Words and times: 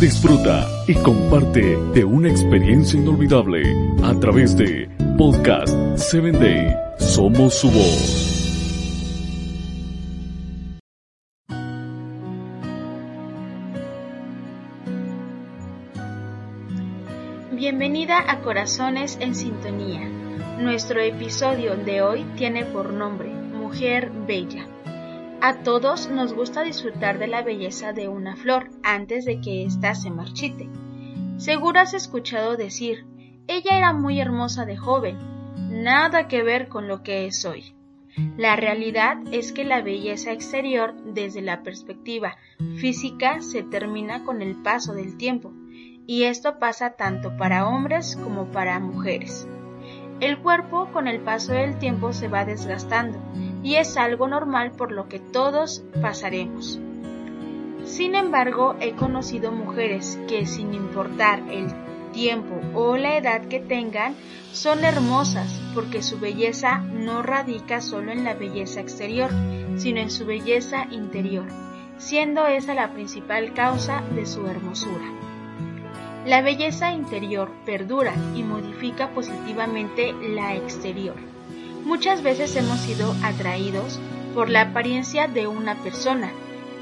Disfruta 0.00 0.68
y 0.86 0.94
comparte 0.94 1.76
de 1.94 2.04
una 2.04 2.28
experiencia 2.28 2.98
inolvidable 3.00 3.62
a 4.02 4.12
través 4.20 4.56
de 4.56 4.88
Podcast 5.16 5.74
7 5.96 6.32
Day. 6.32 6.76
Somos 6.98 7.54
su 7.54 7.70
voz. 7.70 8.34
Bienvenida 17.52 18.30
a 18.30 18.40
Corazones 18.40 19.16
en 19.20 19.34
Sintonía. 19.34 20.06
Nuestro 20.58 21.00
episodio 21.00 21.76
de 21.76 22.02
hoy 22.02 22.24
tiene 22.36 22.66
por 22.66 22.92
nombre 22.92 23.30
Mujer 23.30 24.10
Bella. 24.26 24.66
A 25.46 25.56
todos 25.62 26.08
nos 26.08 26.32
gusta 26.32 26.62
disfrutar 26.62 27.18
de 27.18 27.26
la 27.26 27.42
belleza 27.42 27.92
de 27.92 28.08
una 28.08 28.34
flor 28.34 28.70
antes 28.82 29.26
de 29.26 29.42
que 29.42 29.66
ésta 29.66 29.94
se 29.94 30.10
marchite. 30.10 30.70
Seguro 31.36 31.80
has 31.80 31.92
escuchado 31.92 32.56
decir, 32.56 33.04
ella 33.46 33.76
era 33.76 33.92
muy 33.92 34.22
hermosa 34.22 34.64
de 34.64 34.78
joven, 34.78 35.18
nada 35.68 36.28
que 36.28 36.42
ver 36.42 36.68
con 36.68 36.88
lo 36.88 37.02
que 37.02 37.26
es 37.26 37.44
hoy. 37.44 37.74
La 38.38 38.56
realidad 38.56 39.18
es 39.32 39.52
que 39.52 39.64
la 39.64 39.82
belleza 39.82 40.32
exterior 40.32 40.94
desde 41.12 41.42
la 41.42 41.62
perspectiva 41.62 42.38
física 42.78 43.42
se 43.42 43.62
termina 43.62 44.24
con 44.24 44.40
el 44.40 44.62
paso 44.62 44.94
del 44.94 45.18
tiempo, 45.18 45.52
y 46.06 46.22
esto 46.22 46.58
pasa 46.58 46.96
tanto 46.96 47.36
para 47.36 47.68
hombres 47.68 48.16
como 48.16 48.46
para 48.46 48.80
mujeres. 48.80 49.46
El 50.20 50.38
cuerpo 50.38 50.88
con 50.90 51.06
el 51.06 51.20
paso 51.20 51.52
del 51.52 51.76
tiempo 51.78 52.14
se 52.14 52.28
va 52.28 52.46
desgastando 52.46 53.18
y 53.64 53.76
es 53.76 53.96
algo 53.96 54.28
normal 54.28 54.72
por 54.72 54.92
lo 54.92 55.08
que 55.08 55.18
todos 55.18 55.82
pasaremos. 56.00 56.78
Sin 57.84 58.14
embargo, 58.14 58.76
he 58.80 58.92
conocido 58.92 59.50
mujeres 59.50 60.18
que 60.28 60.46
sin 60.46 60.74
importar 60.74 61.40
el 61.50 61.66
tiempo 62.12 62.60
o 62.74 62.96
la 62.96 63.16
edad 63.16 63.48
que 63.48 63.60
tengan, 63.60 64.14
son 64.52 64.84
hermosas 64.84 65.60
porque 65.74 66.02
su 66.02 66.20
belleza 66.20 66.78
no 66.78 67.22
radica 67.22 67.80
solo 67.80 68.12
en 68.12 68.22
la 68.22 68.34
belleza 68.34 68.80
exterior, 68.80 69.30
sino 69.76 69.98
en 70.00 70.10
su 70.10 70.24
belleza 70.26 70.86
interior, 70.90 71.46
siendo 71.98 72.46
esa 72.46 72.74
la 72.74 72.92
principal 72.92 73.52
causa 73.54 74.02
de 74.14 74.26
su 74.26 74.46
hermosura. 74.46 75.10
La 76.26 76.40
belleza 76.40 76.92
interior 76.92 77.50
perdura 77.66 78.14
y 78.34 78.42
modifica 78.42 79.10
positivamente 79.10 80.12
la 80.12 80.54
exterior. 80.54 81.33
Muchas 81.84 82.22
veces 82.22 82.56
hemos 82.56 82.80
sido 82.80 83.14
atraídos 83.22 84.00
por 84.34 84.48
la 84.48 84.62
apariencia 84.62 85.28
de 85.28 85.46
una 85.46 85.74
persona, 85.76 86.30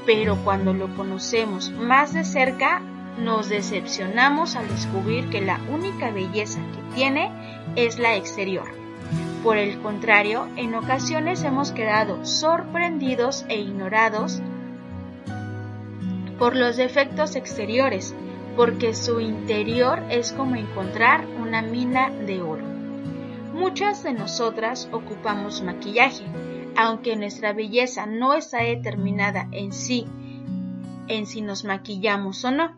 pero 0.05 0.37
cuando 0.43 0.73
lo 0.73 0.95
conocemos 0.95 1.71
más 1.71 2.13
de 2.13 2.23
cerca 2.23 2.81
nos 3.19 3.49
decepcionamos 3.49 4.55
al 4.55 4.67
descubrir 4.69 5.29
que 5.29 5.41
la 5.41 5.59
única 5.71 6.09
belleza 6.09 6.59
que 6.59 6.95
tiene 6.95 7.31
es 7.75 7.99
la 7.99 8.15
exterior. 8.15 8.65
Por 9.43 9.57
el 9.57 9.79
contrario, 9.81 10.47
en 10.55 10.73
ocasiones 10.73 11.43
hemos 11.43 11.71
quedado 11.71 12.25
sorprendidos 12.25 13.45
e 13.49 13.59
ignorados 13.59 14.41
por 16.39 16.55
los 16.55 16.77
defectos 16.77 17.35
exteriores, 17.35 18.15
porque 18.55 18.95
su 18.95 19.19
interior 19.19 20.01
es 20.09 20.31
como 20.31 20.55
encontrar 20.55 21.25
una 21.41 21.61
mina 21.61 22.09
de 22.09 22.41
oro. 22.41 22.72
Muchas 23.63 24.03
de 24.03 24.11
nosotras 24.11 24.89
ocupamos 24.91 25.63
maquillaje, 25.63 26.25
aunque 26.75 27.15
nuestra 27.15 27.53
belleza 27.53 28.05
no 28.05 28.33
está 28.33 28.57
determinada 28.57 29.47
en 29.53 29.71
sí, 29.71 30.05
en 31.07 31.25
si 31.25 31.39
nos 31.39 31.63
maquillamos 31.63 32.43
o 32.43 32.51
no. 32.51 32.75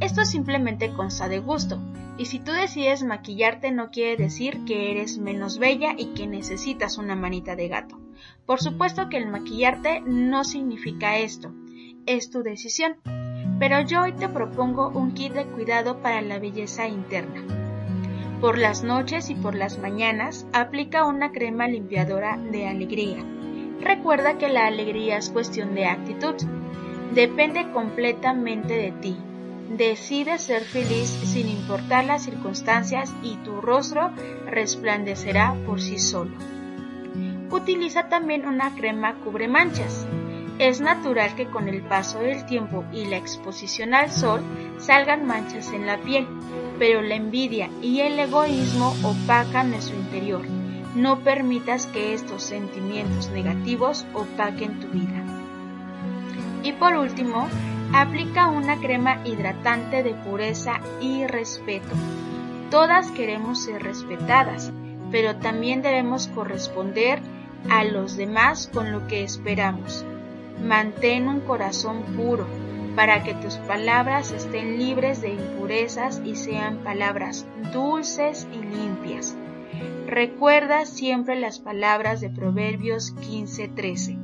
Esto 0.00 0.24
simplemente 0.24 0.94
consta 0.94 1.28
de 1.28 1.38
gusto, 1.38 1.78
y 2.16 2.24
si 2.24 2.38
tú 2.38 2.50
decides 2.50 3.02
maquillarte 3.02 3.72
no 3.72 3.90
quiere 3.90 4.24
decir 4.24 4.64
que 4.64 4.90
eres 4.90 5.18
menos 5.18 5.58
bella 5.58 5.92
y 5.98 6.14
que 6.14 6.26
necesitas 6.26 6.96
una 6.96 7.14
manita 7.14 7.54
de 7.54 7.68
gato. 7.68 8.00
Por 8.46 8.58
supuesto 8.58 9.10
que 9.10 9.18
el 9.18 9.28
maquillarte 9.28 10.00
no 10.00 10.44
significa 10.44 11.18
esto, 11.18 11.52
es 12.06 12.30
tu 12.30 12.42
decisión. 12.42 12.96
Pero 13.58 13.82
yo 13.82 14.00
hoy 14.00 14.14
te 14.14 14.30
propongo 14.30 14.88
un 14.88 15.12
kit 15.12 15.34
de 15.34 15.44
cuidado 15.44 16.00
para 16.00 16.22
la 16.22 16.38
belleza 16.38 16.88
interna. 16.88 17.44
Por 18.42 18.58
las 18.58 18.82
noches 18.82 19.30
y 19.30 19.36
por 19.36 19.54
las 19.54 19.78
mañanas 19.78 20.46
aplica 20.52 21.04
una 21.04 21.30
crema 21.30 21.68
limpiadora 21.68 22.36
de 22.36 22.66
alegría. 22.66 23.24
Recuerda 23.80 24.36
que 24.36 24.48
la 24.48 24.66
alegría 24.66 25.16
es 25.16 25.30
cuestión 25.30 25.76
de 25.76 25.86
actitud. 25.86 26.34
Depende 27.14 27.70
completamente 27.70 28.74
de 28.74 28.90
ti. 28.90 29.16
Decide 29.68 30.38
ser 30.38 30.62
feliz 30.62 31.06
sin 31.06 31.48
importar 31.48 32.04
las 32.04 32.24
circunstancias 32.24 33.14
y 33.22 33.36
tu 33.44 33.60
rostro 33.60 34.10
resplandecerá 34.44 35.54
por 35.64 35.80
sí 35.80 36.00
solo. 36.00 36.32
Utiliza 37.48 38.08
también 38.08 38.48
una 38.48 38.74
crema 38.74 39.14
cubre 39.20 39.46
manchas. 39.46 40.04
Es 40.58 40.80
natural 40.80 41.36
que 41.36 41.46
con 41.46 41.68
el 41.68 41.82
paso 41.82 42.18
del 42.18 42.44
tiempo 42.44 42.84
y 42.92 43.04
la 43.04 43.18
exposición 43.18 43.94
al 43.94 44.10
sol 44.10 44.42
salgan 44.78 45.26
manchas 45.26 45.72
en 45.72 45.86
la 45.86 45.98
piel, 45.98 46.26
pero 46.82 47.00
la 47.00 47.14
envidia 47.14 47.70
y 47.80 48.00
el 48.00 48.18
egoísmo 48.18 48.92
opacan 49.04 49.70
nuestro 49.70 49.96
interior. 49.96 50.42
No 50.96 51.20
permitas 51.20 51.86
que 51.86 52.12
estos 52.12 52.42
sentimientos 52.42 53.30
negativos 53.30 54.04
opaquen 54.14 54.80
tu 54.80 54.88
vida. 54.88 55.22
Y 56.64 56.72
por 56.72 56.96
último, 56.96 57.46
aplica 57.92 58.48
una 58.48 58.80
crema 58.80 59.24
hidratante 59.24 60.02
de 60.02 60.14
pureza 60.14 60.80
y 61.00 61.24
respeto. 61.28 61.94
Todas 62.68 63.12
queremos 63.12 63.62
ser 63.62 63.80
respetadas, 63.80 64.72
pero 65.12 65.36
también 65.36 65.82
debemos 65.82 66.26
corresponder 66.26 67.20
a 67.70 67.84
los 67.84 68.16
demás 68.16 68.68
con 68.74 68.90
lo 68.90 69.06
que 69.06 69.22
esperamos. 69.22 70.04
Mantén 70.60 71.28
un 71.28 71.42
corazón 71.42 72.02
puro, 72.16 72.48
para 72.94 73.22
que 73.22 73.34
tus 73.34 73.56
palabras 73.56 74.32
estén 74.32 74.78
libres 74.78 75.20
de 75.22 75.30
impurezas 75.30 76.20
y 76.24 76.36
sean 76.36 76.78
palabras 76.78 77.46
dulces 77.72 78.46
y 78.52 78.58
limpias. 78.58 79.36
Recuerda 80.06 80.84
siempre 80.84 81.40
las 81.40 81.58
palabras 81.58 82.20
de 82.20 82.28
Proverbios 82.28 83.14
15:13. 83.14 84.18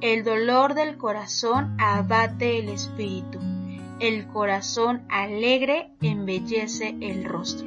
El 0.00 0.22
dolor 0.22 0.74
del 0.74 0.96
corazón 0.96 1.74
abate 1.78 2.60
el 2.60 2.68
espíritu, 2.68 3.40
el 3.98 4.28
corazón 4.28 5.02
alegre 5.08 5.90
embellece 6.00 6.94
el 7.00 7.24
rostro. 7.24 7.66